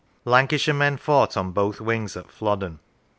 Lancashire 0.25 0.73
men 0.73 0.97
fought 0.97 1.37
on 1.37 1.51
both 1.51 1.79
wings 1.79 2.17
at 2.17 2.31
Flodden. 2.31 2.79